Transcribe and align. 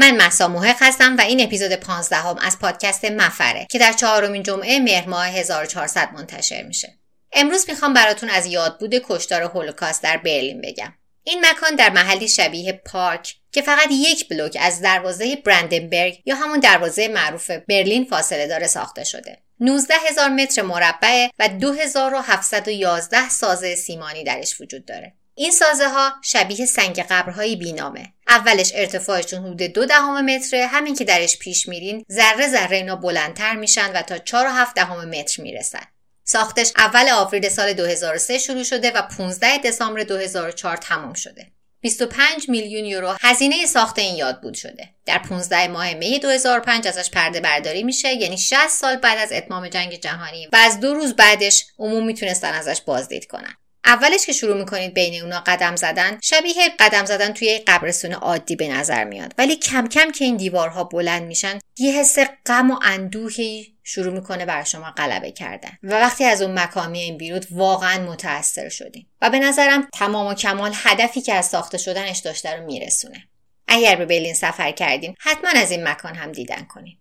من 0.00 0.16
محسا 0.16 0.48
محق 0.48 0.76
هستم 0.80 1.16
و 1.16 1.20
این 1.20 1.40
اپیزود 1.40 1.72
15 1.72 2.16
هم 2.16 2.38
از 2.38 2.58
پادکست 2.58 3.04
مفره 3.04 3.66
که 3.70 3.78
در 3.78 3.92
چهارمین 3.92 4.42
جمعه 4.42 4.78
مهر 4.78 5.08
ماه 5.08 5.26
1400 5.26 6.08
منتشر 6.12 6.62
میشه. 6.62 6.98
امروز 7.32 7.64
می‌خوام 7.68 7.94
براتون 7.94 8.30
از 8.30 8.46
یادبود 8.46 8.94
کشتار 8.94 9.42
هولوکاست 9.42 10.02
در 10.02 10.16
برلین 10.16 10.60
بگم. 10.60 10.92
این 11.24 11.46
مکان 11.46 11.76
در 11.76 11.90
محلی 11.90 12.28
شبیه 12.28 12.72
پارک 12.72 13.34
که 13.52 13.62
فقط 13.62 13.88
یک 13.90 14.28
بلوک 14.28 14.56
از 14.60 14.80
دروازه 14.80 15.36
برندنبرگ 15.36 16.22
یا 16.24 16.36
همون 16.36 16.60
دروازه 16.60 17.08
معروف 17.08 17.50
برلین 17.50 18.04
فاصله 18.04 18.46
داره 18.46 18.66
ساخته 18.66 19.04
شده. 19.04 19.38
19 19.60 19.94
هزار 20.08 20.28
متر 20.28 20.62
مربع 20.62 21.28
و 21.38 21.48
2711 21.48 23.28
سازه 23.28 23.74
سیمانی 23.74 24.24
درش 24.24 24.60
وجود 24.60 24.84
داره. 24.84 25.14
این 25.34 25.50
سازه 25.50 25.88
ها 25.88 26.12
شبیه 26.22 26.66
سنگ 26.66 27.00
قبرهای 27.10 27.56
بینامه. 27.56 28.12
اولش 28.30 28.72
ارتفاعشون 28.74 29.40
حدود 29.40 29.62
دو 29.62 29.84
دهم 29.84 30.24
متره 30.24 30.66
همین 30.66 30.94
که 30.94 31.04
درش 31.04 31.38
پیش 31.38 31.68
میرین 31.68 32.04
ذره 32.12 32.48
ذره 32.48 32.76
اینا 32.76 32.96
بلندتر 32.96 33.56
میشن 33.56 33.92
و 33.92 34.02
تا 34.02 34.18
4 34.18 34.46
و 34.46 34.50
7 34.50 34.74
دهم 34.74 35.04
متر 35.04 35.42
می‌رسن. 35.42 35.82
ساختش 36.24 36.72
اول 36.76 37.08
آوریل 37.08 37.48
سال 37.48 37.72
2003 37.72 38.38
شروع 38.38 38.62
شده 38.62 38.90
و 38.90 39.02
15 39.02 39.58
دسامبر 39.58 40.02
2004 40.02 40.76
تمام 40.76 41.14
شده. 41.14 41.46
25 41.80 42.48
میلیون 42.48 42.84
یورو 42.84 43.16
هزینه 43.20 43.66
ساخت 43.66 43.98
این 43.98 44.16
یاد 44.16 44.40
بود 44.40 44.54
شده. 44.54 44.88
در 45.06 45.18
15 45.18 45.68
ماه 45.68 45.94
می 45.94 46.18
2005 46.18 46.88
ازش 46.88 47.10
پرده 47.10 47.40
برداری 47.40 47.82
میشه 47.82 48.12
یعنی 48.12 48.38
60 48.38 48.68
سال 48.68 48.96
بعد 48.96 49.18
از 49.18 49.32
اتمام 49.32 49.68
جنگ 49.68 50.00
جهانی 50.00 50.46
و 50.52 50.56
از 50.56 50.80
دو 50.80 50.94
روز 50.94 51.16
بعدش 51.16 51.66
عموم 51.78 52.06
می‌تونستن 52.06 52.52
ازش 52.52 52.80
بازدید 52.80 53.26
کنن. 53.26 53.54
اولش 53.84 54.26
که 54.26 54.32
شروع 54.32 54.56
می‌کنید 54.56 54.94
بین 54.94 55.22
اونا 55.22 55.40
قدم 55.40 55.76
زدن 55.76 56.18
شبیه 56.22 56.68
قدم 56.78 57.04
زدن 57.04 57.32
توی 57.32 57.58
قبرستون 57.66 58.12
عادی 58.12 58.56
به 58.56 58.68
نظر 58.68 59.04
میاد. 59.04 59.34
ولی 59.38 59.56
کم 59.56 59.86
کم 59.88 60.12
که 60.12 60.24
این 60.24 60.36
دیوارها 60.36 60.84
بلند 60.84 61.22
میشن 61.22 61.58
یه 61.78 61.92
حس 61.92 62.18
غم 62.46 62.70
و 62.70 62.78
اندوهی 62.82 63.74
شروع 63.84 64.14
می‌کنه 64.14 64.46
بر 64.46 64.64
شما 64.64 64.90
غلبه 64.90 65.32
کردن. 65.32 65.78
و 65.82 65.94
وقتی 65.94 66.24
از 66.24 66.42
اون 66.42 66.58
مکامی 66.58 67.00
این 67.00 67.18
بیرود 67.18 67.46
واقعا 67.50 68.02
متاثر 68.10 68.68
شدیم. 68.68 69.06
و 69.20 69.30
به 69.30 69.38
نظرم 69.38 69.88
تمام 69.94 70.26
و 70.26 70.34
کمال 70.34 70.72
هدفی 70.74 71.20
که 71.20 71.34
از 71.34 71.46
ساخته 71.46 71.78
شدنش 71.78 72.18
داشته 72.18 72.56
رو 72.56 72.64
میرسونه. 72.64 73.28
اگر 73.68 73.96
به 73.96 74.06
برلین 74.06 74.34
سفر 74.34 74.70
کردین 74.70 75.14
حتما 75.20 75.50
از 75.50 75.70
این 75.70 75.88
مکان 75.88 76.14
هم 76.14 76.32
دیدن 76.32 76.66
کنین. 76.68 76.99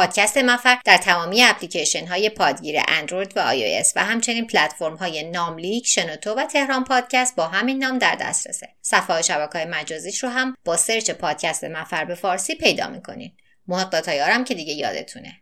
پادکست 0.00 0.38
مفر 0.38 0.78
در 0.84 0.96
تمامی 0.96 1.42
اپلیکیشن 1.42 2.06
های 2.06 2.28
پادگیر 2.28 2.76
اندروید 2.88 3.36
و 3.36 3.40
آی 3.40 3.84
و 3.96 4.04
همچنین 4.04 4.46
پلتفرم 4.46 4.96
های 4.96 5.30
ناملیک، 5.30 5.86
شنوتو 5.86 6.34
و 6.34 6.44
تهران 6.44 6.84
پادکست 6.84 7.36
با 7.36 7.46
همین 7.46 7.84
نام 7.84 7.98
در 7.98 8.14
دسترسه. 8.20 8.68
صفحه 8.82 9.14
های 9.14 9.22
شبکه 9.22 9.64
مجازیش 9.64 10.22
رو 10.22 10.28
هم 10.28 10.56
با 10.64 10.76
سرچ 10.76 11.10
پادکست 11.10 11.64
مفر 11.64 12.04
به 12.04 12.14
فارسی 12.14 12.54
پیدا 12.54 12.88
می‌کنین. 12.88 13.32
محق 13.68 14.00
تایارم 14.00 14.44
که 14.44 14.54
دیگه 14.54 14.72
یادتونه. 14.72 15.32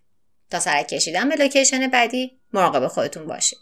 تا 0.50 0.60
سرک 0.60 0.88
کشیدن 0.88 1.28
به 1.28 1.36
لوکیشن 1.36 1.88
بعدی 1.88 2.40
مراقب 2.52 2.86
خودتون 2.86 3.26
باشید. 3.26 3.58